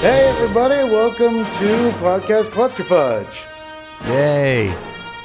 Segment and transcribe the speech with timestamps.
[0.00, 3.44] Hey, everybody, welcome to Podcast Clusterfudge.
[4.06, 4.74] Yay!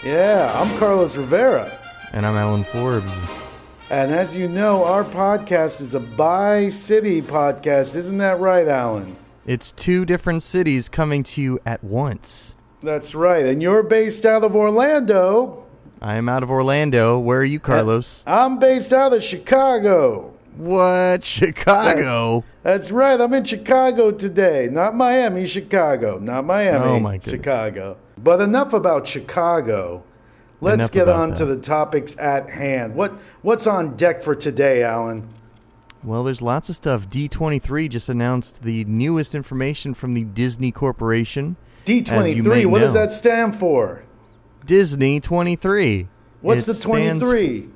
[0.03, 1.79] Yeah, I'm Carlos Rivera.
[2.11, 3.13] And I'm Alan Forbes.
[3.89, 7.95] And as you know, our podcast is a bi city podcast.
[7.95, 9.15] Isn't that right, Alan?
[9.45, 12.53] It's two different cities coming to you at once.
[12.83, 13.45] That's right.
[13.45, 15.65] And you're based out of Orlando.
[16.01, 17.17] I am out of Orlando.
[17.17, 18.25] Where are you, Carlos?
[18.27, 20.33] I'm based out of Chicago.
[20.57, 21.23] What?
[21.23, 22.43] Chicago?
[22.63, 23.19] That's right.
[23.19, 24.69] I'm in Chicago today.
[24.71, 26.19] Not Miami, Chicago.
[26.19, 27.31] Not Miami, Oh, my goodness.
[27.33, 27.97] Chicago.
[28.17, 30.03] But enough about Chicago.
[30.61, 31.37] Let's Enough get about on that.
[31.39, 32.95] to the topics at hand.
[32.95, 35.27] What What's on deck for today, Alan?
[36.01, 37.09] Well, there's lots of stuff.
[37.09, 41.57] D23 just announced the newest information from the Disney Corporation.
[41.83, 43.01] As you D23, may what does know.
[43.01, 44.03] that stand for?
[44.65, 46.07] Disney 23.
[46.41, 47.69] What's It the stands- 23?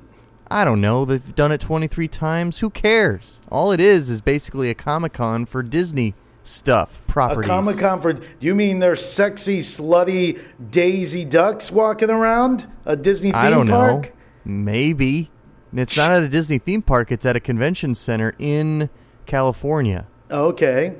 [0.50, 1.04] I don't know.
[1.04, 2.58] They've done it 23 times.
[2.58, 3.40] Who cares?
[3.50, 7.48] All it is is basically a Comic Con for Disney stuff, properties.
[7.48, 7.52] A.
[7.52, 8.12] Comic Con for.
[8.14, 13.68] Do you mean there's sexy, slutty Daisy Ducks walking around a Disney theme I don't
[13.68, 14.06] park?
[14.06, 14.10] know.
[14.44, 15.30] Maybe.
[15.72, 18.90] It's not at a Disney theme park, it's at a convention center in
[19.26, 20.08] California.
[20.30, 20.96] Okay.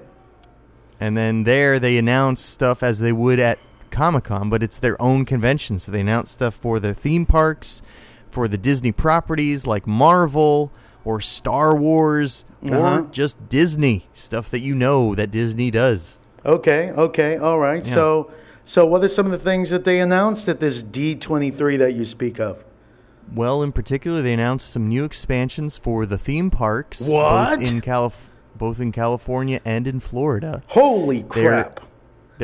[1.00, 3.58] And then there they announce stuff as they would at
[3.91, 5.80] Comic Con, but it's their own convention.
[5.80, 7.83] So they announce stuff for their theme parks,
[8.31, 10.73] for the Disney properties like Marvel
[11.05, 12.78] or Star Wars Uh-huh.
[12.98, 16.19] or just Disney stuff that you know that Disney does.
[16.45, 16.91] Okay.
[16.92, 17.36] Okay.
[17.36, 17.84] All right.
[17.86, 17.95] Yeah.
[17.95, 18.31] So,
[18.64, 22.05] so what are some of the things that they announced at this D23 that you
[22.05, 22.64] speak of?
[23.34, 27.61] Well, in particular, they announced some new expansions for the theme parks, What?
[27.61, 30.62] both in Calif- both in California and in Florida.
[30.69, 31.77] Holy crap!
[31.81, 31.89] They're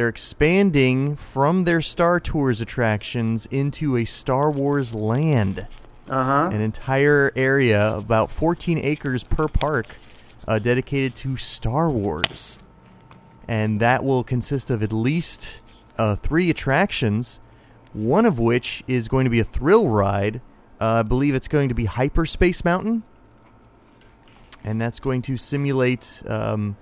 [0.04, 5.66] expanding from their Star Tours attractions into a Star Wars land,
[6.08, 6.50] Uh huh.
[6.52, 9.96] an entire area, about 14 acres per park,
[10.46, 12.58] uh, dedicated to Star Wars.
[13.48, 15.62] And that will consist of at least
[15.98, 17.40] uh, three attractions,
[17.94, 20.42] one of which is going to be a thrill ride.
[20.78, 23.02] Uh, I believe it's going to be Hyperspace Mountain.
[24.62, 26.76] And that's going to simulate um,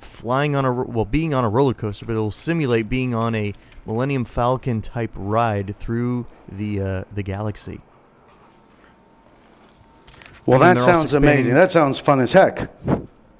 [0.00, 3.54] flying on a well being on a roller coaster, but it'll simulate being on a
[3.86, 7.80] Millennium Falcon type ride through the uh, the galaxy.
[10.46, 11.54] Well, And that sounds amazing.
[11.54, 12.70] That sounds fun as heck.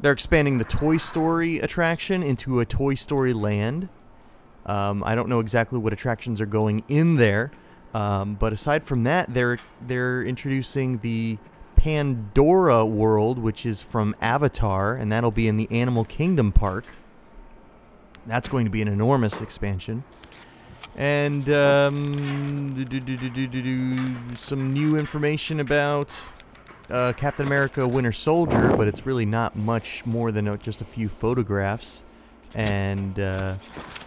[0.00, 3.88] They're expanding the Toy Story attraction into a Toy Story Land.
[4.66, 7.52] Um, I don't know exactly what attractions are going in there,
[7.92, 11.38] um, but aside from that, they're they're introducing the
[11.84, 16.86] Pandora World, which is from Avatar, and that'll be in the Animal Kingdom Park.
[18.24, 20.02] That's going to be an enormous expansion.
[20.96, 26.10] And um, do- do- do- some new information about
[26.88, 30.86] uh, Captain America Winter Soldier, but it's really not much more than uh, just a
[30.86, 32.02] few photographs
[32.54, 33.58] and uh,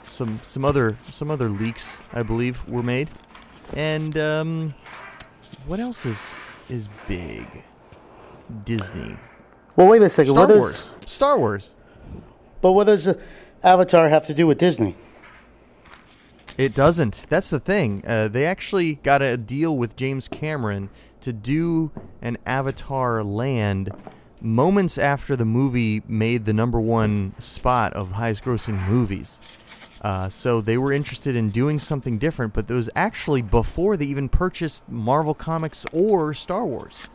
[0.02, 3.12] some some other some other leaks, I believe, were made.
[3.76, 4.74] And um,
[5.68, 6.34] what else is
[6.70, 7.46] is big?
[8.66, 9.18] Disney,
[9.76, 10.32] Well, wait a second.
[10.34, 11.74] Star what does- Wars, Star Wars.
[12.62, 13.14] but what does
[13.64, 14.96] Avatar have to do with Disney?
[16.58, 17.28] It doesn't.
[17.30, 18.04] That's the thing.
[18.08, 20.90] Uh, they actually got a deal with James Cameron
[21.22, 21.92] to do
[22.22, 23.92] an Avatar land
[24.42, 29.40] moments after the movie made the number one spot of highest grossing movies.
[30.02, 34.06] Uh, so they were interested in doing something different, but it was actually before they
[34.06, 37.08] even purchased Marvel Comics or Star Wars.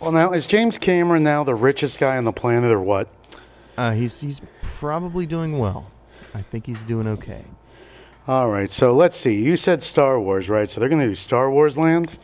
[0.00, 3.08] Well, now is James Cameron now the richest guy on the planet, or what?
[3.76, 5.90] Uh, he's he's probably doing well.
[6.34, 7.44] I think he's doing okay.
[8.28, 8.70] All right.
[8.70, 9.34] So let's see.
[9.42, 10.68] You said Star Wars, right?
[10.68, 12.18] So they're going to do Star Wars Land.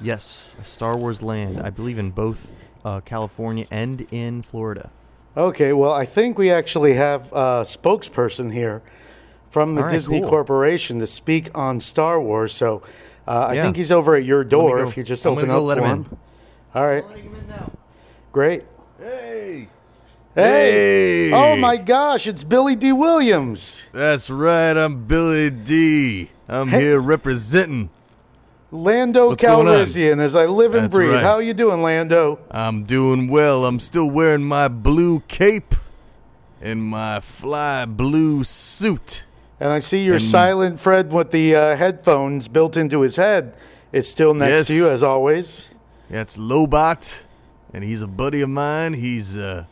[0.00, 1.60] Yes, Star Wars land.
[1.60, 2.52] I believe in both
[2.84, 4.90] uh, California and in Florida.
[5.36, 8.80] Okay, well, I think we actually have a spokesperson here
[9.50, 10.28] from the right, Disney cool.
[10.28, 12.52] Corporation to speak on Star Wars.
[12.52, 12.82] So
[13.26, 13.62] uh, I Yeah.
[13.64, 14.76] think he's over at your door.
[14.82, 16.18] go- If you just I'm open up go let for him him.
[16.74, 17.04] All right,
[18.32, 18.64] great.
[18.98, 19.68] Hey,
[20.34, 21.30] Hey!
[21.30, 21.32] Hey!
[21.32, 24.76] Oh my gosh, it's Billy Dee Williams, that's right.
[24.76, 26.30] I'm Billy D.
[26.48, 26.80] I'm Hey.
[26.82, 27.90] here representing.
[28.70, 29.74] Lando What's going on?
[29.86, 31.12] Calrissian, as I live and That's breathe.
[31.12, 31.22] right.
[31.22, 32.38] How you doing, Lando?
[32.50, 33.64] I'm doing well.
[33.64, 35.74] I'm still wearing my blue cape
[36.60, 39.24] and my fly blue suit.
[39.58, 43.54] And I see your And- silent Fred with the uh, headphones built into his head.
[43.90, 44.66] It's still next Yes.
[44.66, 45.64] to you as always.
[46.10, 47.24] That's Lobot,
[47.72, 48.94] and he's a buddy of mine.
[48.94, 49.64] He's uh,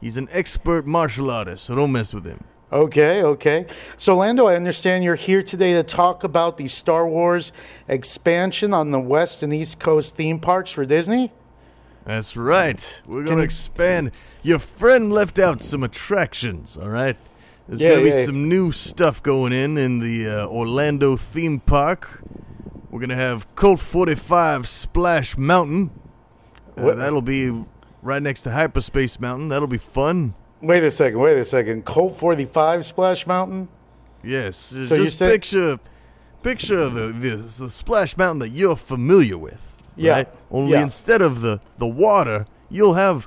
[0.00, 2.42] he's an expert martial artist, so don't mess with him.
[2.72, 3.66] Okay, okay.
[3.96, 7.52] So, Lando, I understand you're here today to talk about the Star Wars
[7.86, 11.30] expansion on the West and East Coast theme parks for Disney.
[12.04, 13.00] That's right.
[13.06, 14.10] We're gonna expand.
[14.42, 16.76] Your friend left out some attractions.
[16.76, 17.16] All right.
[17.68, 18.24] There's Yeah, gonna be yeah.
[18.24, 22.22] some new stuff going in in the uh, Orlando theme park.
[22.94, 25.90] We're gonna have Colt 45 Splash Mountain.
[26.76, 27.64] Uh, that'll be
[28.02, 29.48] right next to Hyperspace Mountain.
[29.48, 30.34] That'll be fun.
[30.62, 31.18] Wait a second.
[31.18, 31.84] Wait a second.
[31.84, 33.66] Colt 45 Splash Mountain.
[34.22, 34.56] Yes.
[34.56, 35.80] So you just said- picture,
[36.44, 39.82] picture the, the the Splash Mountain that you're familiar with.
[39.96, 40.28] Yeah, Right?
[40.52, 40.82] Only yeah.
[40.82, 43.26] instead of the the water, you'll have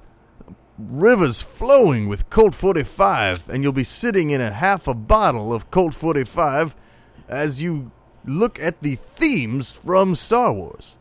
[0.79, 5.69] rivers flowing with Colt 45, and you'll be sitting in a half a bottle of
[5.71, 6.73] Colt 45
[7.27, 7.91] as you
[8.27, 10.97] look at the themes from Star Wars.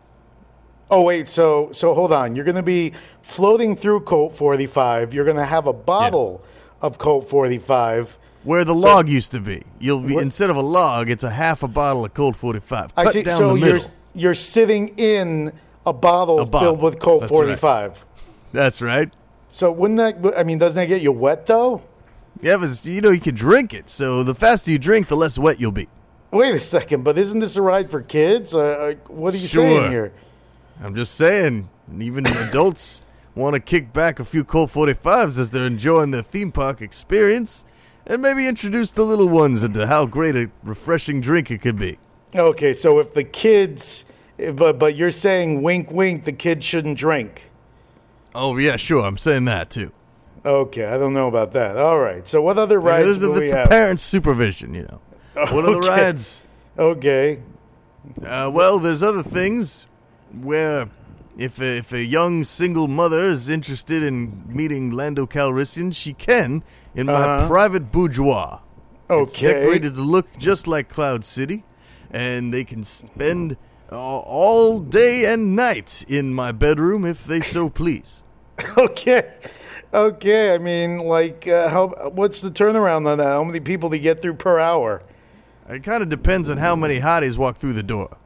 [0.90, 2.36] Oh wait, so so hold on.
[2.36, 5.12] You're going to be floating through Colt 45.
[5.12, 6.42] You're going to have a bottle
[6.80, 8.18] of Colt 45.
[8.44, 11.30] Where the log used to be, you'll be What- instead of a log, it's a
[11.30, 12.92] half a bottle of Colt 45.
[12.96, 13.22] I Cut see.
[13.24, 13.80] down So the you're
[14.14, 15.52] you're sitting in
[15.84, 16.68] a bottle, A bottle.
[16.76, 17.58] filled with Colt That's right.
[17.58, 18.04] 45.
[18.52, 19.12] That's right.
[19.48, 20.38] So wouldn't that?
[20.38, 21.82] I mean, doesn't that get you wet though?
[22.40, 23.90] Yeah, but you know you can drink it.
[23.90, 25.88] So the faster you drink, the less wet you'll be.
[26.36, 28.54] Wait a second, but isn't this a ride for kids?
[28.54, 29.62] Uh, uh, what are you Sure.
[29.64, 30.12] saying here?
[30.82, 33.02] I'm just saying, even adults
[33.34, 37.64] want to kick back a few Colt 45s as they're enjoying their theme park experience,
[38.06, 41.96] and maybe introduce the little ones into how great a refreshing drink it could be.
[42.36, 44.04] Okay, so if the kids,
[44.54, 47.50] but but you're saying wink, wink, the kids shouldn't drink.
[48.34, 49.90] Oh yeah, sure, I'm saying that too.
[50.44, 51.78] Okay, I don't know about that.
[51.78, 53.70] All right, so what other rides the, we it's the have?
[53.70, 55.00] parents' supervision, you know.
[55.52, 55.88] What are the Okay.
[55.88, 56.42] rides?
[56.78, 57.38] Okay,
[58.24, 59.86] Uh, well, there's other things
[60.32, 60.88] where
[61.36, 66.62] if a, if a young single mother is interested in meeting Lando Calrissian, she can
[66.94, 67.46] in my Uh-huh.
[67.48, 68.60] private boudoir.
[69.16, 69.52] It's okay.
[69.54, 71.64] decorated to look just like Cloud City,
[72.10, 73.56] and they can spend
[73.92, 78.22] uh, all day and night in my bedroom if they so please.
[78.78, 79.32] Okay.
[79.92, 80.54] Okay.
[80.54, 81.88] I mean, like, uh, how?
[82.12, 83.26] What's the turnaround on that?
[83.26, 85.02] How many people do you get through per hour?
[85.68, 88.16] It kind of depends on how many hotties walk through the door.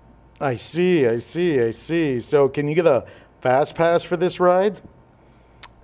[0.40, 1.06] I see.
[1.06, 1.60] I see.
[1.60, 2.20] I see.
[2.20, 3.04] So, can you get a
[3.40, 4.80] fast pass for this ride?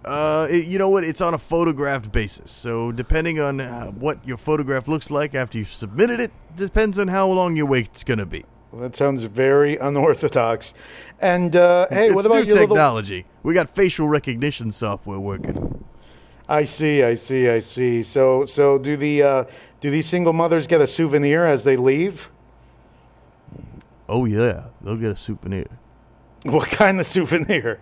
[0.04, 1.02] Uh, it- you know what?
[1.04, 5.58] It's on a photographed basis, so depending on uh, what your photograph looks like after
[5.58, 8.44] you've submitted it, depends on how long your wait's gonna be.
[8.70, 10.74] Well, that sounds very unorthodox.
[11.20, 12.68] And uh, hey, it's what about new your little?
[12.76, 13.24] technology?
[13.42, 15.84] We got facial recognition software working.
[16.48, 17.02] I see.
[17.02, 17.48] I see.
[17.48, 18.04] I see.
[18.04, 19.44] So, so do the uh,
[19.80, 22.30] do these single mothers get a souvenir as they leave?
[24.08, 25.66] Oh yeah, they'll get a souvenir.
[26.44, 27.80] What kind of souvenir?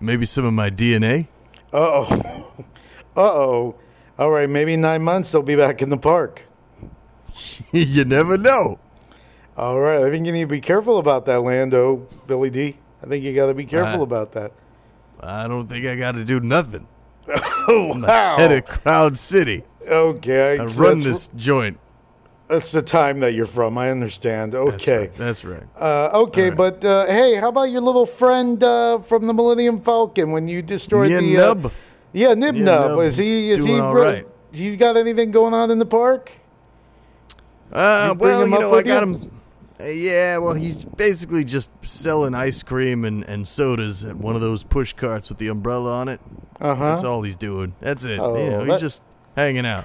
[0.00, 1.28] Maybe some of my DNA.
[1.72, 2.46] Uh oh.
[3.16, 3.74] Uh oh.
[4.18, 4.48] All right.
[4.48, 6.42] Maybe nine months they'll be back in the park.
[7.72, 8.78] you never know.
[9.56, 10.00] All right.
[10.02, 13.34] I think you need to be careful about that, Lando, Billy Dee I think you
[13.34, 14.52] got to be careful Uh, about that.
[15.20, 16.86] I don't think I got to do nothing.
[17.68, 18.36] Oh, wow.
[18.36, 19.62] Head of Cloud City.
[19.90, 20.58] Okay.
[20.58, 21.78] I so run that's, this joint.
[22.48, 23.78] That's the time that you're from.
[23.78, 24.52] I understand.
[24.52, 24.98] That's Okay.
[24.98, 25.16] right.
[25.16, 25.62] That's right.
[25.78, 26.56] Uh, okay, right.
[26.56, 30.60] but uh, hey, how about your little friend uh, from the Millennium Falcon when you
[30.62, 31.36] destroyed Nib the?
[31.38, 31.72] Uh, Nub?
[32.12, 32.98] yeah, Nib Nub.
[33.00, 33.50] Is he?
[33.50, 33.72] Is he?
[33.74, 34.26] re- right.
[34.52, 36.32] He's got anything going on in the park?
[37.72, 39.14] Uh, You well, you know, I got you?
[39.14, 39.40] him.
[39.80, 44.40] Uh, yeah, well, he's basically just selling ice cream and, and sodas at one of
[44.40, 46.20] those push carts with the umbrella on it.
[46.60, 47.74] Uh That's all he's doing.
[47.80, 48.18] That's it.
[48.18, 49.02] Oh, you know, that- he's just
[49.36, 49.84] hanging out.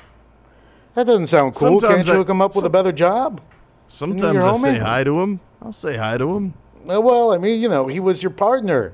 [0.95, 1.71] That doesn't sound cool.
[1.71, 3.41] Can't Sometimes you I- hook him up with a better job?
[3.87, 5.39] Sometimes I say hi to him.
[5.61, 6.53] I'll say hi to him.
[6.89, 8.93] Uh, well, I mean, you know, he was your partner.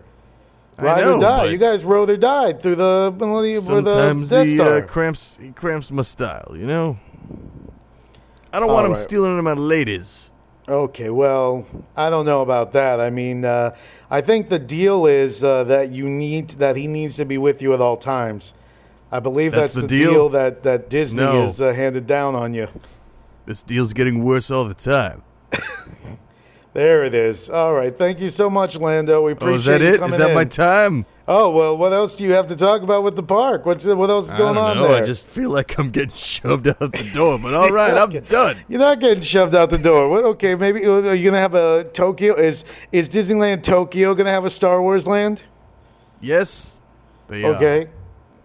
[0.77, 1.45] I Ride know, or die.
[1.45, 5.91] You guys rode or died through the the sometimes Death he uh, cramps he cramps
[5.91, 6.53] my style.
[6.55, 6.99] You know.
[8.53, 10.29] I don't want him stealing my ladies.
[10.67, 11.65] Okay, well,
[11.95, 12.99] I don't know about that.
[12.99, 13.75] I mean, uh,
[14.09, 17.61] I think the deal is uh, that you need that he needs to be with
[17.61, 18.53] you at all times.
[19.11, 20.11] I believe That's that's, the the, deal?
[20.11, 20.29] deal?
[20.29, 21.43] that that Disney No.
[21.43, 22.67] has uh, handed down on you.
[23.45, 25.23] This deal's getting worse all the time.
[26.73, 27.49] There it is.
[27.49, 29.21] All right, thank you so much, Lando.
[29.23, 29.53] We appreciate.
[29.53, 30.01] Oh, is that it?
[30.01, 30.35] Is that in.
[30.35, 31.05] my time?
[31.27, 33.65] oh well, what else do you have to talk about with the park?
[33.65, 34.87] What's what else is I going don't on know.
[34.87, 35.03] there?
[35.03, 37.37] I just feel like I'm getting shoved out the door.
[37.39, 38.55] But all right, I'm done.
[38.69, 40.07] You're not getting shoved out the door.
[40.09, 42.35] Well, okay, maybe uh, are you gonna have a Tokyo?
[42.35, 42.63] Is
[42.93, 45.43] is Disneyland Tokyo gonna have a Star Wars land?
[46.21, 46.79] Yes,
[47.27, 47.87] they are.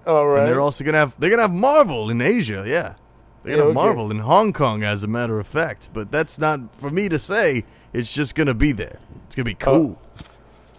[0.06, 0.40] All right.
[0.40, 2.64] And they're also gonna have they're gonna have Marvel in Asia.
[2.66, 2.94] Yeah,
[3.42, 3.74] they're gonna have okay.
[3.74, 5.90] Marvel in Hong Kong, as a matter of fact.
[5.92, 7.64] But that's not for me to say.
[7.92, 8.98] It's just gonna be there.
[9.26, 10.02] It's gonna be uh, cool.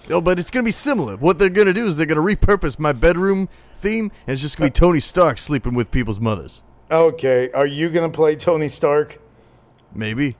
[0.10, 1.18] no, but it's gonna be similar.
[1.18, 4.70] What they're gonna do is they're gonna repurpose my bedroom theme, and it's just gonna
[4.70, 6.62] be uh, Tony Stark sleeping with people's mothers.
[6.90, 9.20] Okay, are you going to play Tony Stark?
[9.94, 10.38] Maybe.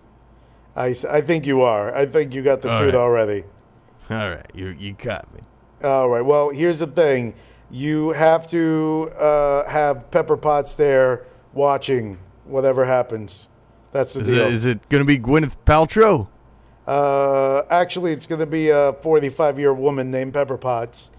[0.76, 1.94] I, I think you are.
[1.94, 2.96] I think you got the All suit right.
[2.96, 3.44] already.
[4.10, 5.42] All right, you you caught me.
[5.84, 6.22] All right.
[6.22, 7.34] Well, here's the thing.
[7.70, 13.48] You have to uh, have Pepper Potts there watching whatever happens.
[13.92, 14.38] That's the Is deal.
[14.46, 16.28] it, is it going to be Gwyneth Paltrow?
[16.86, 21.12] Uh, actually, it's going to be a 45 year woman named Pepper Potts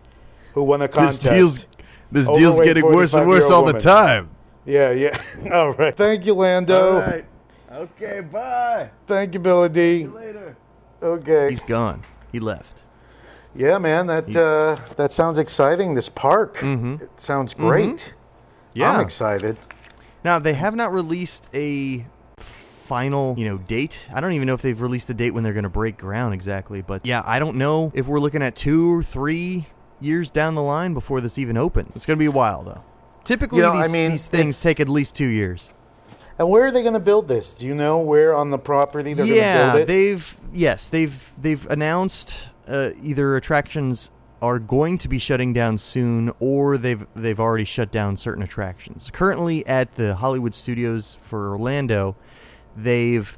[0.54, 1.22] who won a This contest.
[1.22, 1.66] deal's
[2.10, 4.30] this deal's getting worse and worse 45-year-old all the time.
[4.64, 5.18] Yeah, yeah.
[5.52, 5.96] All right.
[5.96, 7.22] Thank you, Lando.
[7.72, 8.90] Okay, bye.
[9.06, 10.56] Thank you, Billy Dee See you later.
[11.02, 11.50] Okay.
[11.50, 12.02] He's gone.
[12.32, 12.77] He left.
[13.58, 14.06] Yeah, man.
[14.06, 15.94] That uh, that sounds exciting.
[15.94, 16.58] This park.
[16.58, 17.02] Mhm.
[17.02, 18.14] It sounds great.
[18.72, 18.92] Yeah.
[18.92, 19.56] I'm excited.
[20.24, 24.08] Now they have not released a final, you know, date.
[24.14, 26.34] I don't even know if they've released a date when they're going to break ground
[26.34, 26.82] exactly.
[26.82, 29.66] But yeah, I don't know if we're looking at two or three
[30.00, 31.90] years down the line before this even opens.
[31.96, 32.82] It's going to be a while though.
[33.24, 35.70] Typically, You know, I these, mean, these things take at least two years.
[36.38, 37.52] And where are they going to build this?
[37.54, 39.88] Do you know where on the property they're going to yeah, build it?
[39.88, 44.10] they've yes, they've they've announced uh, either attractions
[44.40, 49.10] are going to be shutting down soon, or they've they've already shut down certain attractions.
[49.12, 52.16] Currently, at the Hollywood Studios for Orlando,
[52.76, 53.37] they've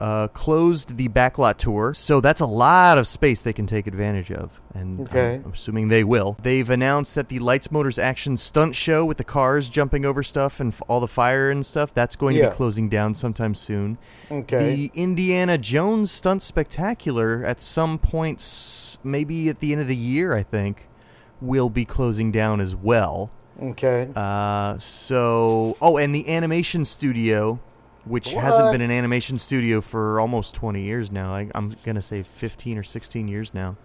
[0.00, 4.30] uh, closed the backlot tour, so that's a lot of space they can take advantage
[4.30, 5.40] of, and I'm- Okay.
[5.44, 6.36] I'm assuming they will.
[6.42, 10.60] They've announced that the Lights Motors Action stunt show with the cars jumping over stuff
[10.60, 13.98] and f- all the fire and stuff that's going to be closing down sometime soon.
[14.30, 14.74] okay.
[14.76, 19.96] The Indiana Jones Stunt Spectacular at some point, s- maybe at the end of the
[19.96, 20.88] year, I think,
[21.40, 23.30] will be closing down as well.
[23.62, 24.08] okay.
[24.14, 27.58] Uh, so, oh, and the animation studio,
[28.06, 31.32] which hasn't been an animation studio for almost 20 years now.
[31.32, 33.76] I, I'm going to say 15 or 16 years now.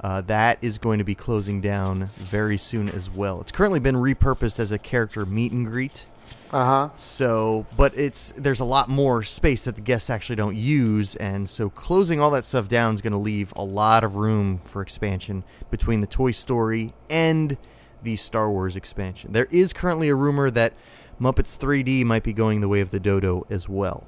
[0.00, 3.40] Uh, that is going to be closing down very soon as well.
[3.40, 6.06] It's currently been repurposed as a character meet and greet.
[6.52, 6.90] Uh huh.
[6.96, 11.48] So, but it's there's a lot more space that the guests actually don't use, and
[11.48, 14.82] so closing all that stuff down is going to leave a lot of room for
[14.82, 17.56] expansion between the Toy Story and
[18.04, 19.32] the Star Wars expansion.
[19.32, 20.74] There is currently a rumor that
[21.20, 24.06] Muppets 3D might be going the way of the Dodo as well.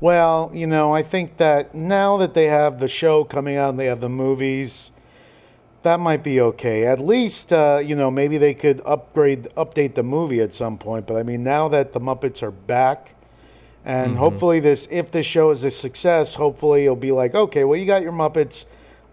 [0.00, 3.78] Well, you know, I think that now that they have the show coming out and
[3.78, 4.92] they have the movies,
[5.82, 6.86] that might be okay.
[6.86, 11.06] At least, uh, you know, maybe they could upgrade, update the movie at some point.
[11.06, 13.14] But I mean, now that the Muppets are back,
[13.84, 17.78] and hopefully this, if this show is a success, hopefully it'll be like, okay, well,
[17.78, 18.64] you got your Muppets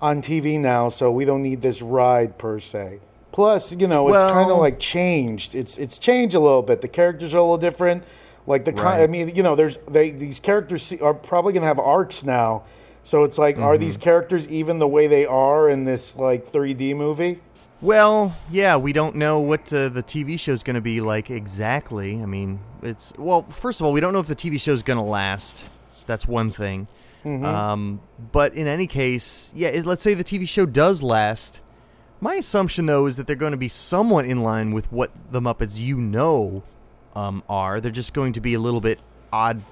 [0.02, 3.00] on TV now, so we don't need this ride per se.
[3.32, 5.56] Plus, you know, it's kind of like changed.
[5.56, 6.82] It's it's changed a little bit.
[6.82, 8.04] The characters are a little different.
[8.48, 11.80] Like the, kind, I mean, you know, there's they these characters are probably gonna have
[11.80, 12.64] arcs now.
[13.04, 16.96] So it's like, are these characters even the way they are in this like 3D
[16.96, 17.40] movie?
[17.82, 21.32] Well, yeah, we don't know what uh, the TV show is going to be like
[21.32, 22.22] exactly.
[22.22, 24.84] I mean, it's well, first of all, we don't know if the TV show is
[24.84, 25.66] going to last.
[26.06, 26.88] That's one thing.
[27.24, 31.62] Um, but in any case, yeah, it, let's say the TV show does last.
[32.24, 35.42] My assumption, though, is that they're going to be somewhat in line with what the
[35.42, 36.62] Muppets you know
[37.16, 37.82] um, are.
[37.82, 39.00] They're just going to be a little bit
[39.34, 39.64] odd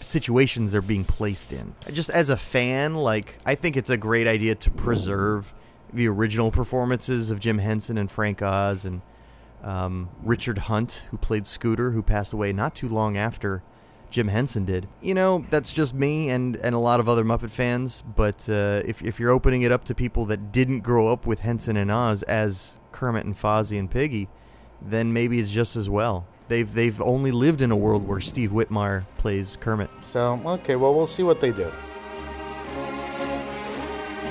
[0.00, 1.74] situations they're being placed in.
[1.90, 5.54] Just as a fan, like I think it's a great idea to preserve
[5.90, 9.00] the original performances of Jim Henson and Frank Oz and
[9.62, 13.62] um, Richard Hunt, who played Scooter, who passed away not too long after
[14.16, 14.88] Jim Henson did.
[15.02, 18.02] You know, that's just me and, and a lot of other Muppet fans.
[18.02, 21.40] But uh, if if you're opening it up to people that didn't grow up with
[21.40, 24.30] Henson and Oz as Kermit and Fozzie and Piggy,
[24.80, 26.26] then maybe it's just as well.
[26.48, 29.90] They've they've only lived in a world where Steve Whitmire plays Kermit.
[30.00, 31.70] So okay, well we'll see what they do.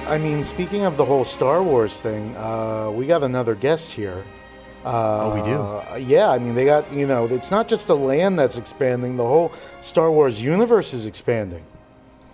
[0.08, 4.24] I mean, speaking of the whole Star Wars thing, uh, we got another guest here.
[4.86, 6.06] Uh, Oh, we do?
[6.13, 9.25] Yeah, I mean, they got you know, it's not just the land that's expanding; the
[9.25, 9.51] whole
[9.82, 11.63] Star Wars universe is expanding.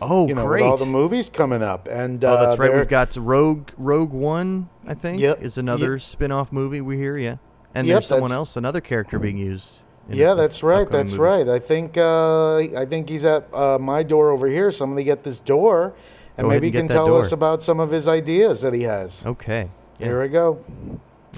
[0.01, 0.63] Oh, You know, great!
[0.63, 2.73] with all the movies coming up, and oh, that's uh, right.
[2.73, 4.67] We've got Rogue Rogue One.
[4.87, 6.01] I think Yep, is another yep.
[6.01, 7.17] spin-off movie we hear.
[7.17, 7.37] Yeah,
[7.75, 9.77] and Yep, there's someone else, another character being used.
[10.09, 10.89] Yeah, a- that's right.
[10.89, 11.21] That's movie.
[11.21, 11.47] right.
[11.47, 14.71] I think uh, I think he's at uh, my door over here.
[14.71, 15.93] Somebody get this door,
[16.35, 17.19] and Go maybe and he can tell door.
[17.21, 19.23] us about some of his ideas that he has.
[19.25, 19.69] Okay.
[19.99, 20.07] Yeah.
[20.07, 20.65] Here we go.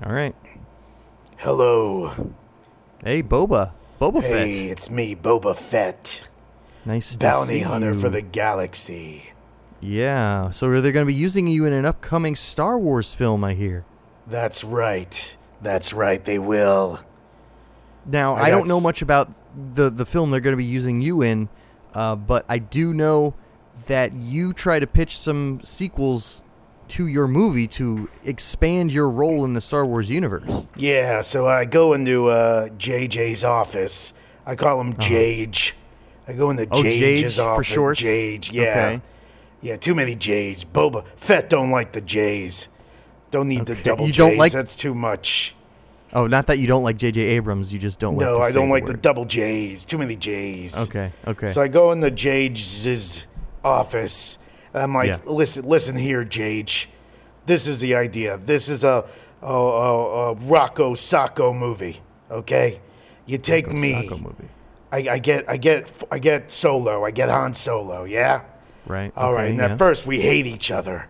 [0.06, 0.34] All right.
[1.44, 2.14] Hello.
[3.04, 3.74] Hey, Boba.
[4.00, 4.72] Boba Hey, Fett.
[4.72, 6.24] it's me, Boba Fett,
[6.86, 8.00] Nice to bounty hunter you.
[8.00, 9.34] for the galaxy.
[9.82, 10.52] Yeah.
[10.52, 13.56] So are they're going to be using you in an upcoming Star Wars film, I
[13.56, 13.84] hear.
[14.26, 15.36] That's right.
[15.62, 16.24] That's right.
[16.24, 17.02] They will.
[18.06, 19.30] Now, I I, don't know much about
[19.76, 21.50] the the film they're going to be using you in,
[21.94, 23.34] uh, but I do know
[23.88, 26.42] that you try to pitch some sequels
[26.94, 30.66] to your movie to expand your role in the Star Wars universe.
[30.76, 31.22] Yeah.
[31.22, 34.14] So I go into uh, JJ's office.
[34.46, 35.76] I call him Jage.
[36.28, 36.78] I go into Uh-huh.
[36.80, 37.68] Oh, Jage's Jage for office.
[37.68, 37.98] short?
[37.98, 38.52] Jage.
[38.52, 38.62] Yeah.
[38.64, 39.02] Okay.
[39.62, 39.76] Yeah.
[39.78, 40.64] Too many Jays.
[40.66, 42.68] Boba Fett don't like the Jays.
[43.32, 43.82] Don't need the Okay.
[43.84, 44.18] double You J's.
[44.18, 45.56] don't like- That's too much.
[46.16, 47.20] Oh, not that you don't like J.J.
[47.22, 47.74] Abrams.
[47.74, 48.24] You just don't like.
[48.28, 49.84] No, to I don't like the double J's.
[49.84, 50.78] Too many J's.
[50.78, 51.12] Okay.
[51.28, 51.52] Okay.
[51.52, 53.26] So I go in the Jage's
[53.64, 54.38] office.
[54.74, 55.20] I'm like, Yeah.
[55.26, 56.90] listen, listen here, Jage.
[57.46, 58.38] This is the idea.
[58.38, 59.06] This is a
[59.42, 62.00] a, a, a Rocco Sacco movie.
[62.32, 62.80] Okay,
[63.26, 63.92] you take me.
[63.94, 64.48] Sacco movie.
[64.92, 67.04] I, I get, I get, I get Solo.
[67.04, 68.04] I get Han Solo.
[68.06, 68.44] Yeah.
[68.86, 69.12] Right.
[69.18, 69.44] All right.
[69.46, 69.72] okay, And yeah.
[69.74, 71.08] at first we hate each other,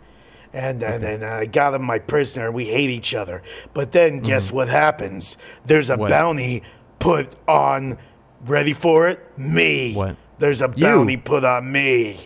[0.53, 3.41] and and, and I got him my prisoner, and we hate each other.
[3.74, 5.38] But then guess what happens?
[5.65, 6.01] There's a Mm-hmm.
[6.01, 6.10] What?
[6.10, 6.63] bounty
[7.00, 7.98] put on.
[8.46, 9.20] Ready for it?
[9.38, 9.93] Me.
[9.93, 10.17] What?
[10.39, 10.86] There's a You.
[10.86, 12.17] bounty put on me.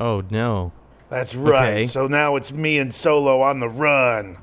[0.00, 0.72] Oh no.
[1.08, 1.68] That's right.
[1.72, 1.86] Okay.
[1.86, 4.38] So now it's me and Solo on the run.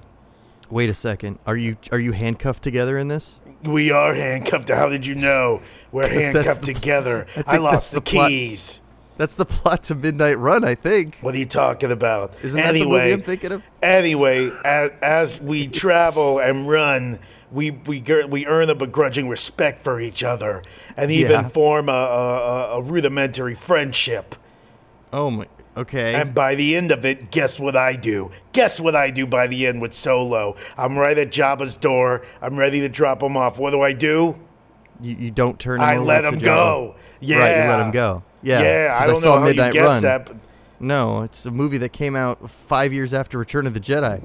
[0.69, 1.39] Wait a second.
[1.45, 3.39] Are you are you handcuffed together in this?
[3.63, 4.69] We are handcuffed.
[4.69, 5.61] How did you know?
[5.91, 7.27] We're handcuffed the- together.
[7.47, 8.79] I I, lost the, the keys.
[9.15, 11.17] That's the plot to Midnight Run, I think.
[11.21, 12.33] What are you talking about?
[12.41, 13.63] Isn't that the anyway, movie I'm thinking of?
[13.83, 17.19] Anyway, as, as we travel and run,
[17.51, 20.63] we we we earn a begrudging respect for each other,
[20.97, 21.47] and even Yeah.
[21.49, 24.33] form a, a- a rudimentary friendship.
[25.13, 25.47] Oh my.
[25.75, 26.13] Okay.
[26.15, 28.29] And by the end of it, guess what I do?
[28.51, 30.55] Guess what I do by the end with Solo?
[30.77, 32.23] I'm right at Jabba's door.
[32.41, 33.57] I'm ready to drop him off.
[33.59, 34.35] What do I do?
[35.01, 35.79] you, you don't turn.
[35.81, 36.95] Him I let him go.
[37.19, 37.63] Yeah, Right.
[37.63, 38.23] You let him go.
[38.41, 38.61] Yeah.
[38.61, 40.01] Yeah, I don't saw know how Midnight you Run.
[40.03, 40.25] that.
[40.25, 40.37] But
[40.79, 44.21] No, it's a movie that came out five years after Return of the Jedi.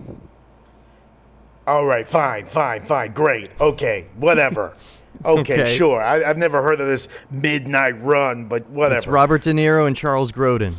[1.66, 4.74] all right, fine, fine, fine, great, okay, whatever.
[5.24, 5.74] Okay, Okay.
[5.74, 6.00] sure.
[6.00, 8.98] I, I've never heard of this midnight run, but whatever.
[8.98, 10.76] It's Robert De Niro and Charles Grodin.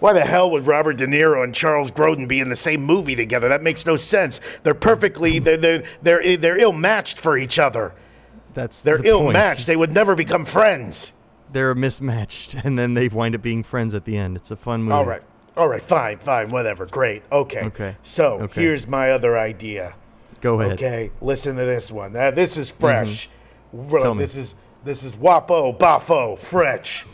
[0.00, 3.14] Why the hell would Robert De Niro and Charles Grodin be in the same movie
[3.14, 3.48] together?
[3.48, 4.40] That makes no sense.
[4.62, 7.92] They're perfectly they're they're they're, they're ill matched for each other.
[8.52, 9.66] That's They're the ill matched.
[9.66, 11.12] They would never become friends.
[11.52, 14.36] They're mismatched, and then they wind up being friends at the end.
[14.36, 14.92] It's a fun movie.
[14.94, 15.22] All right.
[15.56, 16.84] All right, fine, fine, whatever.
[16.84, 17.22] Great.
[17.30, 17.60] Okay.
[17.60, 17.96] Okay.
[18.02, 18.60] So, Okay.
[18.60, 19.94] here's my other idea.
[20.44, 20.74] Go ahead.
[20.74, 22.14] Okay, listen to this one.
[22.14, 23.30] Uh, this is fresh.
[23.72, 24.20] Bro, Tell me.
[24.20, 24.54] this is
[24.84, 27.06] this is Wapo, Bafo, fresh.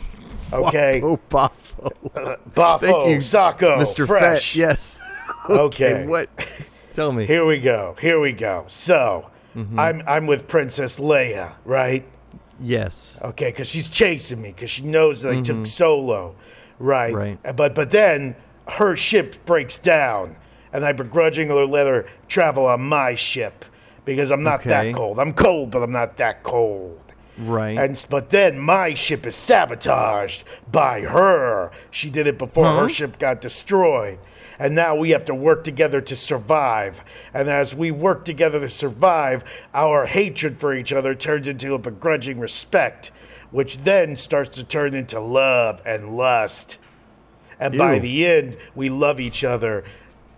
[0.51, 1.93] Okay, Oh, Boffo.
[2.53, 4.05] Bafo, Thank you, Sacco, Mr.
[4.05, 4.51] fresh.
[4.51, 4.55] Fett.
[4.55, 4.99] Yes.
[5.49, 6.05] Okay.
[6.07, 6.29] What?
[6.93, 7.25] Tell me.
[7.25, 7.95] Here we go.
[8.01, 8.65] Here we go.
[8.67, 9.79] So, Mm-hmm.
[9.79, 12.05] I'm I'm with Princess Leia, right?
[12.59, 13.17] Yes.
[13.23, 16.35] Okay, because she's chasing me because she knows that I took Solo,
[16.79, 17.13] right?
[17.13, 17.45] Mm-hmm.
[17.47, 17.55] Right.
[17.55, 18.35] But but then
[18.67, 20.37] her ship breaks down,
[20.73, 23.65] and I begrudgingly let her travel on my ship
[24.05, 24.69] because I'm not Okay.
[24.69, 25.19] that cold.
[25.19, 26.99] I'm cold, but I'm not that cold.
[27.37, 27.77] Right.
[27.77, 31.71] And but then my ship is sabotaged by her.
[31.89, 34.19] She did it before her ship got destroyed.
[34.59, 37.01] And now we have to work together to survive.
[37.33, 41.79] And as we work together to survive, our hatred for each other turns into a
[41.79, 43.11] begrudging respect,
[43.49, 46.77] which then starts to turn into love and lust.
[47.59, 48.01] And by Ew.
[48.01, 49.83] the end, we love each other.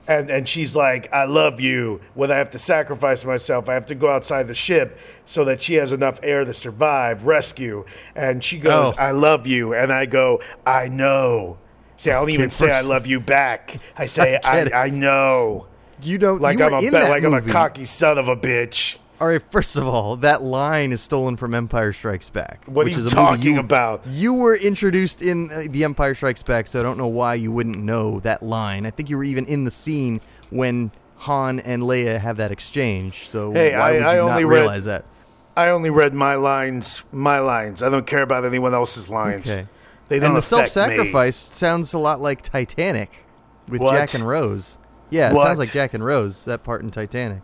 [0.07, 2.01] And, and she's like, I love you.
[2.13, 5.61] When I have to sacrifice myself, I have to go outside the ship so that
[5.61, 7.85] she has enough air to survive, rescue.
[8.15, 9.01] And she goes, Oh.
[9.01, 9.73] I love you.
[9.73, 11.57] And I go, I know.
[11.95, 13.79] See, I don't even say I love you back.
[13.97, 15.67] I say, I I, I, know.
[16.01, 16.41] you don't.
[16.41, 18.97] Like you I'm a in be- that like I'm a cocky son of a bitch.
[19.21, 19.41] All right.
[19.51, 22.61] First of all, that line is stolen from Empire Strikes Back.
[22.65, 24.05] What which are you is a movie talking you- about?
[24.07, 27.51] You were introduced in uh, The Empire Strikes Back, so I don't know why you
[27.51, 28.85] wouldn't know that line.
[28.85, 33.29] I think you were even in the scene when Han and Leia have that exchange.
[33.29, 35.05] So Hey, why I- would you I not only read- realize that?
[35.55, 37.83] I only read my lines, my lines.
[37.83, 39.49] I don't care about anyone else's lines.
[39.49, 39.67] Okay.
[40.09, 43.11] They don't And the self-sacrifice sounds a lot like Titanic
[43.69, 43.93] with What?
[43.95, 44.77] Jack and Rose.
[45.11, 45.45] Yeah, it What?
[45.45, 46.43] sounds like Jack and Rose.
[46.45, 47.41] That part in Titanic.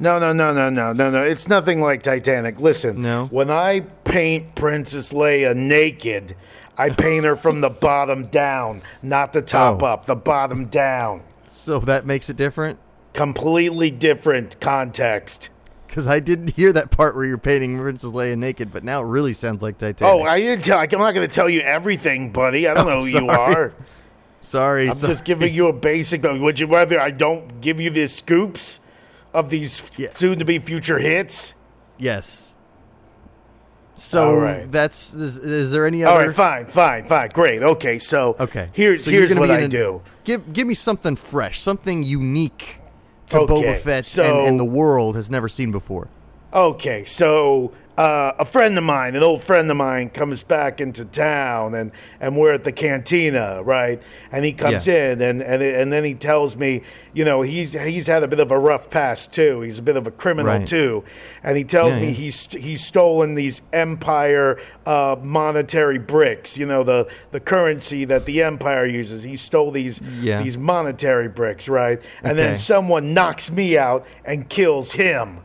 [0.00, 1.22] No, no, no, no, no, no, no.
[1.22, 2.60] It's nothing like Titanic.
[2.60, 3.26] Listen, No?
[3.26, 6.36] when I paint Princess Leia naked,
[6.76, 9.86] I paint her from the bottom down, not the top Oh.
[9.86, 11.22] up, the bottom down.
[11.48, 12.78] So that makes it different.
[13.12, 15.50] Completely different context.
[15.88, 19.06] Because I didn't hear that part where you're painting Princess Leia naked, but now it
[19.06, 20.12] really sounds like Titanic.
[20.14, 20.78] Oh, I didn't tell.
[20.78, 22.68] I'm not going to tell you everything, buddy.
[22.68, 23.72] I don't Oh, know who you are.
[24.40, 24.88] sorry.
[24.90, 25.12] I'm sorry.
[25.14, 26.22] just giving you a basic.
[26.22, 28.78] Would you rather I don't give you the scoops
[29.38, 30.08] of these Yeah.
[30.14, 31.54] soon-to-be future hits?
[31.96, 32.52] Yes.
[33.96, 34.70] So right.
[34.70, 36.12] that's is, is there any other?
[36.20, 37.62] All right, fine, fine, fine, great.
[37.62, 38.68] Okay, so Okay.
[38.72, 40.02] here's So here's what be I an- do.
[40.24, 42.76] Give give me something fresh, something unique
[43.30, 46.08] to Okay, Boba Fett so- and, and the world has never seen before.
[46.54, 51.04] Okay, so uh, a friend of mine, an old friend of mine, comes back into
[51.04, 54.00] town, and, and we're at the cantina, right?
[54.30, 55.12] And he comes Yeah.
[55.12, 56.82] in, and, and and then he tells me,
[57.12, 59.62] you know, he's he's had a bit of a rough past too.
[59.62, 60.66] He's a bit of a criminal Right.
[60.66, 61.02] too,
[61.42, 62.12] and he tells Yeah, me yeah.
[62.12, 66.56] he's he's stolen these empire uh, monetary bricks.
[66.56, 69.24] You know, the the currency that the empire uses.
[69.24, 70.00] He stole these
[70.44, 72.00] these monetary bricks, right?
[72.22, 75.40] And then someone knocks me out and kills him.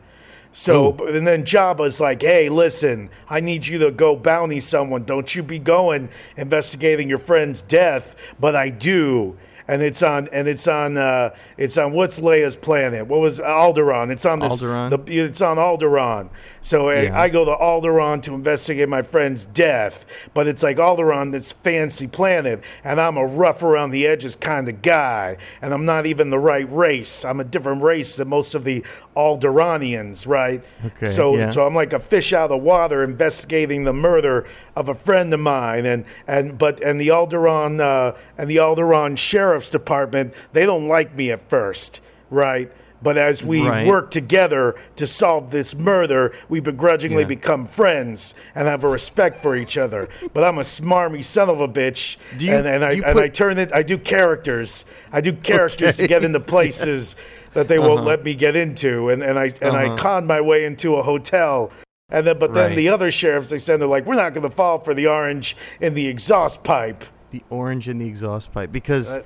[0.56, 5.02] So and then Jabba's like, "Hey, listen, I need you to go bounty someone.
[5.02, 9.36] Don't you be going investigating your friend's death, but I do."
[9.66, 13.06] And it's on and it's on uh, it's on what's Leia's planet?
[13.06, 14.10] What was Alderaan?
[14.10, 15.06] It's on this Alderaan.
[15.06, 16.28] the it's on Alderaan.
[16.60, 17.18] So I- Yeah.
[17.20, 22.06] I go to Alderaan to investigate my friend's death, but it's like Alderaan, this fancy
[22.06, 26.28] planet, and I'm a rough around the edges kind of guy, and I'm not even
[26.28, 27.24] the right race.
[27.24, 28.84] I'm a different race than most of the
[29.16, 30.62] Alderaanians, right?
[30.84, 31.50] Okay, So yeah.
[31.50, 35.32] so I'm like a fish out of the water investigating the murder of a friend
[35.34, 40.66] of mine, and and but and the Alderaan uh, and the Alderaan Sheriff's Department they
[40.66, 42.70] don't like me at first, right?
[43.02, 43.86] But as we Right.
[43.86, 47.28] work together to solve this murder, we begrudgingly Yeah.
[47.28, 50.08] become friends and have a respect for each other.
[50.32, 53.20] But I'm a smarmy son of a bitch, Do you- and, and I you and
[53.20, 53.70] I turn it.
[53.74, 54.86] I do characters.
[55.12, 57.16] I do characters to get into places
[57.52, 59.96] that they won't let me get into, and, and I and I Uh-huh.
[59.96, 61.70] con my way into a hotel.
[62.10, 62.76] And then, but then Right.
[62.76, 65.56] the other sheriffs they send, they're like, "We're not going to fall for the orange
[65.80, 69.22] in the exhaust pipe." The orange in the exhaust pipe because Uh,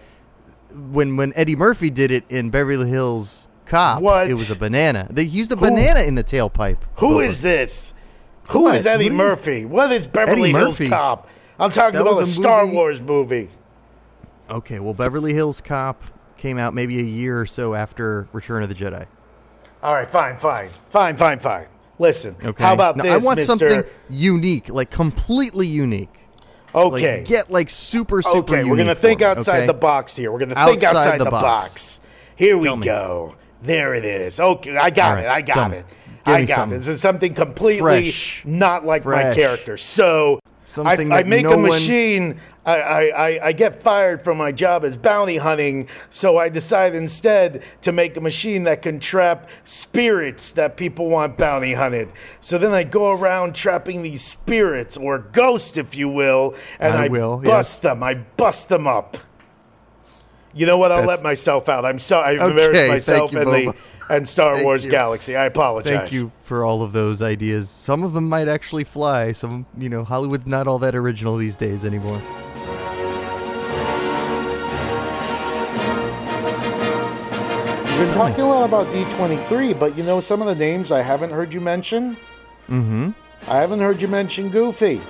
[0.91, 4.29] when when Eddie Murphy did it in Beverly Hills Cop, What?
[4.31, 5.09] it was a banana.
[5.11, 6.79] They used a banana in the tailpipe.
[6.97, 7.93] Who is this?
[8.51, 8.77] Who What?
[8.77, 9.65] is Eddie Who you- Murphy?
[9.67, 10.89] What is Beverly Eddie Hills Murphy.
[10.89, 11.29] Cop?
[11.59, 13.51] I'm talking That about a a Star Wars movie.
[14.49, 16.03] Okay, well Beverly Hills Cop
[16.39, 19.05] came out maybe a year or so after Return of the Jedi.
[19.83, 21.67] All right, fine, fine, fine, fine, fine.
[21.99, 22.63] Listen, Okay.
[22.63, 23.47] how about Now, this, I want Mister?
[23.59, 26.09] something unique, like completely unique.
[26.75, 28.39] Okay, Like get like super super.
[28.57, 29.67] okay, we're gonna think for me, outside okay?
[29.67, 30.31] the box here.
[30.31, 31.43] We're gonna think Outside outside the the, box.
[31.99, 32.01] box.
[32.37, 32.85] Here we me.
[32.85, 33.35] go.
[33.63, 34.39] There it is.
[34.39, 35.29] Okay, I got right, it.
[35.31, 35.87] I got it.
[36.25, 36.77] I got something.
[36.77, 36.81] it.
[36.81, 37.81] This is something completely
[38.13, 38.43] Fresh.
[38.45, 39.77] not like my character.
[39.77, 42.33] So Something I, I make no a machine.
[42.35, 42.37] I,
[42.73, 47.63] I, I, I get fired from my job as bounty hunting, so I decide instead
[47.83, 52.13] to make a machine that can trap spirits that people want bounty hunted.
[52.41, 57.05] So then I go around trapping these spirits, or ghosts, if you will, and I
[57.07, 58.03] I, will, bust them.
[58.03, 59.17] I bust them up.
[60.55, 60.91] You know what?
[60.93, 61.85] I'll That's- let myself out.
[61.85, 62.37] I'm sorry.
[62.37, 63.77] I've Okay, embarrassed myself you, and the Boba.
[64.11, 64.91] and Star Thank Wars you.
[64.91, 65.37] Galaxy.
[65.37, 65.97] I apologize.
[65.97, 67.71] Thank you for all of those ideas.
[67.71, 69.33] Some of them might actually fly.
[69.33, 72.21] Some, you know, Hollywood's not all that original these days anymore.
[77.99, 81.31] Been talking a lot about D23, but you know some of the names I haven't
[81.31, 82.17] heard you mention?
[82.69, 83.11] Mm-hmm.
[83.49, 85.01] I haven't heard you mention Goofy.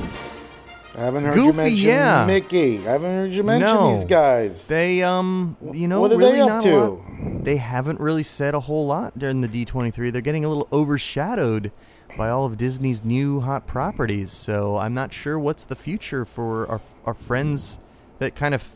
[0.97, 2.25] I haven't heard you Goofy, mention yeah.
[2.27, 2.79] Mickey.
[2.79, 3.95] I haven't heard you mention No.
[3.95, 4.67] these guys.
[4.69, 7.05] They, um, you know, what are really they up not to?
[7.43, 10.11] They haven't really said a whole lot during the D23.
[10.11, 11.71] They're getting a little overshadowed
[12.17, 14.33] by all of Disney's new hot properties.
[14.33, 17.79] So I'm not sure what's the future for our our friends
[18.19, 18.75] that kind of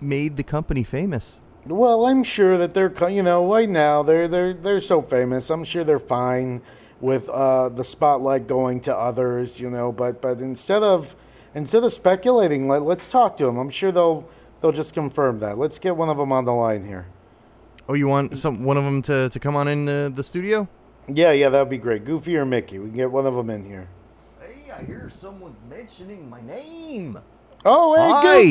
[0.00, 1.40] made the company famous.
[1.66, 5.48] Well, I'm sure that they're, you know, right now they're they're they're so famous.
[5.48, 6.60] I'm sure they're fine
[7.00, 9.90] with uh, the spotlight going to others, you know.
[9.90, 11.16] But but instead of
[11.54, 13.56] instead of speculating, let, let's talk to them.
[13.56, 14.28] I'm sure they'll
[14.60, 15.56] they'll just confirm that.
[15.56, 17.06] Let's get one of them on the line here.
[17.88, 20.68] Oh, you want some one of them to, to come on in uh, the studio?
[21.06, 22.04] Yeah, yeah, that'd be great.
[22.04, 23.88] Goofy or Mickey, we can get one of them in here.
[24.40, 27.18] Hey, I hear someone's mentioning my name.
[27.64, 28.44] Oh, hey, Hi.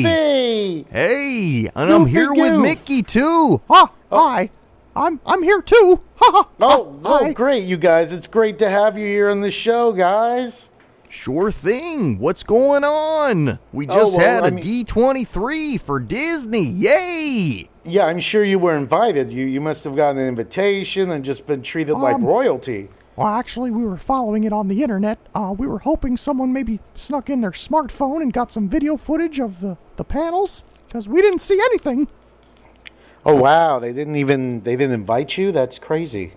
[0.82, 0.86] Goofy!
[0.90, 2.62] Hey, and I'm Goofy here with goof.
[2.62, 3.60] Mickey too.
[3.68, 4.50] Ha, hi.
[4.96, 6.00] I'm I'm here too.
[6.16, 6.48] Ha ha.
[6.60, 7.32] Oh, ha, oh, hi.
[7.32, 8.12] great, you guys!
[8.12, 10.68] It's great to have you here on the show, guys.
[11.08, 12.18] Sure thing.
[12.18, 13.60] What's going on?
[13.72, 16.64] We Oh, just well, had a I mean- D23 for Disney.
[16.64, 17.68] Yay!
[17.84, 19.32] Yeah, I'm sure you were invited.
[19.32, 22.88] You you must have gotten an invitation and just been treated like Um, royalty.
[23.16, 25.18] Well, actually, we were following it on the internet.
[25.34, 29.38] Uh, we were hoping someone maybe snuck in their smartphone and got some video footage
[29.38, 32.08] of the, the panels, because we didn't see anything.
[33.26, 35.50] Oh wow, they didn't even they didn't invite you.
[35.50, 36.32] That's crazy.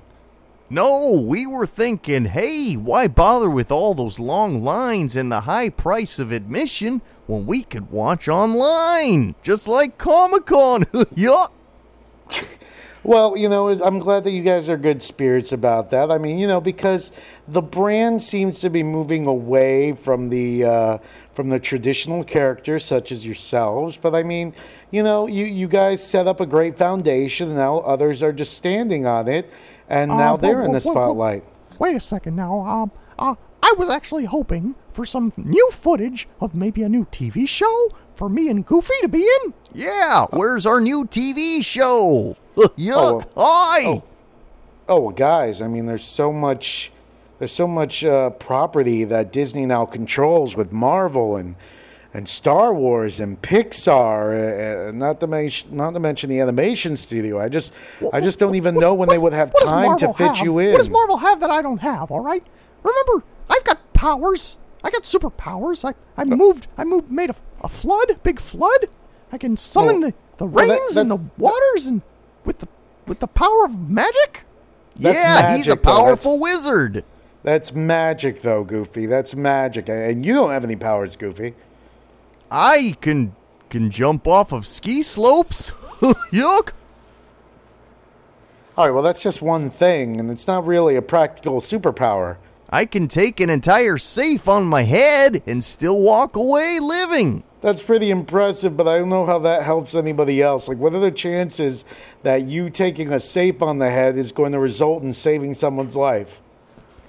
[0.70, 5.70] No, we were thinking, hey, why bother with all those long lines and the high
[5.70, 9.36] price of admission when we could watch online?
[9.44, 10.86] Just like Comic Con.
[11.16, 11.48] yeah.
[13.08, 16.12] Well, you know, I'm glad that you guys are good spirits about that.
[16.12, 17.14] I mean, you know, because
[17.48, 20.98] the brand seems to be moving away from the uh,
[21.34, 23.96] from the traditional characters such as yourselves.
[23.96, 24.54] But I mean,
[24.92, 28.58] you know, you you guys set up a great foundation, and now others are just
[28.58, 29.50] standing on it,
[29.88, 31.44] and now Uh, they're wha- in the wha- wha- spotlight.
[31.80, 32.60] Wait a second now.
[32.60, 37.48] Um, uh, I was actually hoping for some new footage of maybe a new TV
[37.48, 39.54] show for me and Goofy to be in.
[39.74, 42.36] Yeah, where's our new TV show?
[42.58, 43.24] Yuck!
[43.38, 43.86] Aye!
[43.88, 44.04] oh.
[44.90, 46.92] Oh, guys, I mean, there's so much,
[47.40, 51.56] there's so much uh, property that Disney now controls with Marvel and
[52.14, 54.86] and Star Wars and Pixar.
[54.86, 57.38] Uh, uh, not to mention, not to mention the animation studio.
[57.40, 57.74] I just,
[58.14, 60.38] I just don't even know when they would have What time to fit have?
[60.46, 60.72] you in.
[60.72, 62.10] What does Marvel have that I don't have?
[62.10, 62.44] All right.
[62.82, 64.58] Remember, I've got powers.
[64.84, 65.84] I got superpowers.
[65.88, 66.68] I, I moved.
[66.78, 67.12] I moved.
[67.12, 68.18] Made a, a flood.
[68.24, 68.88] Big flood.
[69.32, 72.02] I can summon Well, the, the well, rains that- and the waters and
[72.48, 72.68] with the
[73.06, 74.46] with the power of magic.
[74.96, 75.92] yeah, That's he's a magic, though.
[75.94, 77.04] powerful wizard.
[77.44, 79.06] That's magic, though, Goofy.
[79.06, 81.54] That's magic, and you don't have any powers, Goofy.
[82.50, 83.36] I can
[83.70, 85.72] can jump off of ski slopes.
[86.32, 86.72] Yuck!
[88.78, 92.38] All right, well, that's just one thing, and it's not really a practical superpower.
[92.70, 97.44] I can take an entire safe on my head and still walk away living.
[97.62, 100.68] That's pretty impressive, but I don't know how that helps anybody else.
[100.68, 101.86] Like, what are the chances
[102.22, 105.96] that you taking a safe on the head is going to result in saving someone's
[105.96, 106.42] life?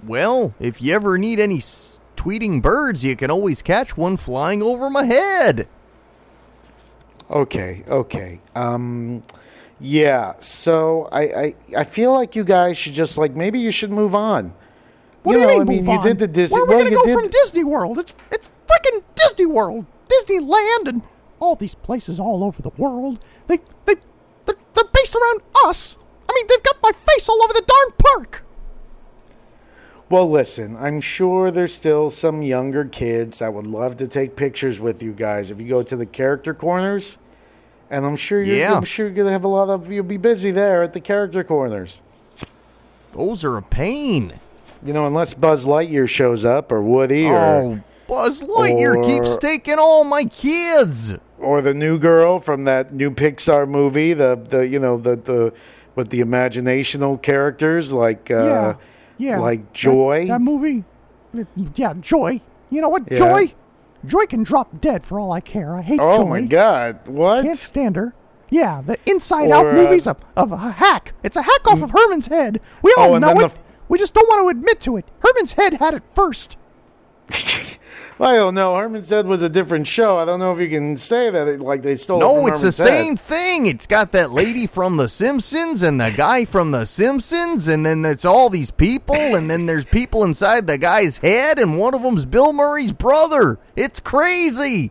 [0.06, 4.62] Well, if you ever need any s- tweeting birds, you can always catch one flying
[4.62, 5.68] over my head.
[7.30, 8.40] Okay, okay.
[8.54, 9.22] Um,
[9.80, 10.34] yeah.
[10.38, 14.14] So I, I, I feel like you guys should just like maybe you should move
[14.14, 14.54] on.
[15.24, 16.06] What you do know, you mean I mean, move you on?
[16.06, 16.54] did the Disney.
[16.54, 17.98] Where are we well, gonna go did, from Disney World?
[17.98, 21.02] It's it's freaking Disney World, Disneyland, and
[21.40, 23.20] all these places all over the world.
[23.46, 23.94] They they
[24.46, 25.98] they're, they're based around us.
[26.28, 28.44] I mean, they've got my face all over the darn park.
[30.10, 34.80] Well, listen, I'm sure there's still some younger kids that would love to take pictures
[34.80, 37.18] with you guys if you go to the character corners.
[37.90, 38.74] And I'm sure you're, Yeah.
[38.74, 41.44] I'm sure you're gonna have a lot of you'll be busy there at the character
[41.44, 42.00] corners.
[43.12, 44.40] Those are a pain.
[44.84, 49.36] You know, unless Buzz Lightyear shows up or Woody or Oh, Buzz Lightyear or- keeps
[49.36, 51.14] taking all my kids.
[51.38, 55.52] or the new girl from that new Pixar movie, the the you know the the
[55.94, 58.74] with the imaginational characters like uh, yeah,
[59.18, 59.38] yeah.
[59.38, 60.26] like Joy.
[60.28, 60.84] That, movie.
[61.74, 62.40] Yeah, Joy.
[62.70, 63.10] You know what?
[63.10, 63.18] Yeah.
[63.18, 63.54] Joy.
[64.06, 65.74] Joy can drop dead for all I care.
[65.76, 66.28] I hate oh Joy.
[66.28, 67.06] my God!
[67.06, 67.44] What?
[67.44, 68.14] Can't stand her.
[68.50, 71.12] Yeah, the Inside Out Or, uh, movies of, of a hack.
[71.22, 72.60] It's a hack off of Herman's head.
[72.80, 73.52] We all Oh, know it.
[73.52, 75.04] the- we just don't want to admit to it.
[75.20, 76.56] Herman's head had it first.
[78.20, 78.74] I don't know.
[78.76, 80.18] Herman said was a different show.
[80.18, 82.18] I don't know if you can say that it, like they stole.
[82.18, 82.88] it No, from it's the Herman's head.
[82.88, 83.66] same thing.
[83.66, 88.02] It's got that lady from The Simpsons and the guy from The Simpsons, and then
[88.02, 92.02] there's all these people, and then there's people inside the guy's head, and one of
[92.02, 93.58] them's Bill Murray's brother.
[93.76, 94.90] It's crazy.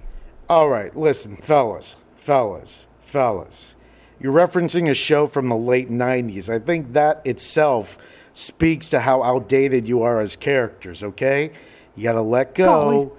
[0.49, 3.75] All right, listen, fellas, fellas, fellas.
[4.21, 6.47] You're referencing a show from the late '90s.
[6.47, 7.97] I think that itself
[8.31, 11.03] speaks to how outdated you are as characters.
[11.03, 11.51] Okay,
[11.97, 12.65] you gotta let go.
[12.65, 13.09] Golly.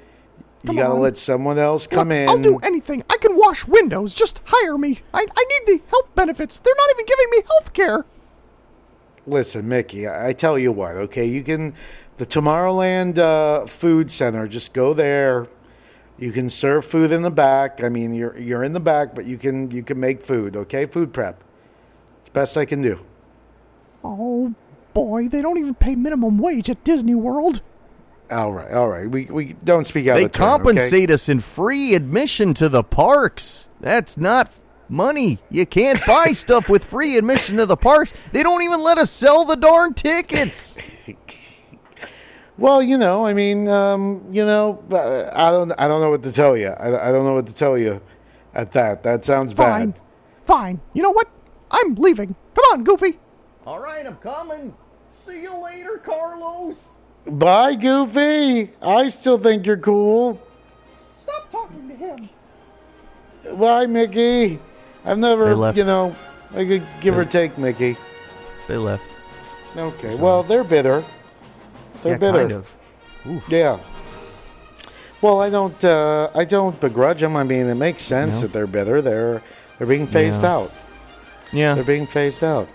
[0.63, 1.01] You gotta on.
[1.01, 2.29] let someone else come Look, in.
[2.29, 3.03] I'll do anything.
[3.11, 4.15] I can wash windows.
[4.15, 5.01] Just hire me.
[5.13, 6.59] I, I need the health benefits.
[6.59, 8.07] They're not even giving me health care.
[9.27, 11.27] Listen, Mickey, I I tell you what, okay?
[11.27, 11.75] You can,
[12.17, 15.49] the Tomorrowland uh, Food Center, just go there.
[16.19, 17.83] You can serve food in the back.
[17.83, 20.87] I mean, you're you're in the back, but you can you can make food, okay?
[20.87, 21.43] Food prep.
[22.21, 23.01] It's best I can do.
[24.03, 24.55] Oh,
[24.95, 25.29] boy.
[25.29, 27.63] They don't even pay minimum wage at Disney World.
[28.31, 29.09] All right, all right.
[29.09, 30.51] We we don't speak out They of turn, okay?
[30.59, 33.69] compensate us in free admission to the parks.
[33.81, 34.51] That's not
[34.89, 35.39] money.
[35.51, 38.13] You can't buy stuff with free admission to the parks.
[38.33, 40.79] They don't even let us sell the darn tickets.
[42.59, 46.25] Well, you know, I mean, um, you know, uh, I don't I don't know what
[46.25, 46.71] to tell you.
[46.71, 48.01] I, I don't know what to tell you
[48.53, 49.05] at that.
[49.05, 49.91] That sounds Fine.
[49.93, 50.01] bad.
[50.45, 50.81] Fine.
[50.93, 51.29] You know what?
[51.71, 52.35] I'm leaving.
[52.57, 53.21] Come on, Goofy.
[53.65, 54.75] All right, I'm coming.
[55.11, 56.98] See you later, Carlos.
[57.29, 58.71] Bye, Goofy.
[58.81, 60.41] I still think you're cool.
[61.17, 62.29] Stop talking to him.
[63.59, 64.59] Bye, Mickey.
[65.05, 65.77] I've never, left.
[65.79, 66.15] you know,
[66.55, 67.97] I could give or take Mickey.
[68.67, 69.15] They left.
[69.77, 71.05] Okay, well, they're bitter.
[72.03, 72.39] They're yeah, bitter.
[72.39, 72.75] kind of.
[73.51, 73.79] Yeah.
[75.21, 77.37] Well, I don't, uh, I don't begrudge them.
[77.37, 78.43] I mean, it makes sense No.
[78.43, 79.03] that they're bitter.
[79.03, 79.43] They're,
[79.77, 80.55] they're being phased Yeah.
[80.55, 80.73] out.
[81.53, 81.75] Yeah.
[81.75, 82.69] They're being phased out.